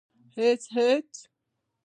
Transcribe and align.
_هېڅ، 0.35 0.61
هېڅ. 0.75 1.09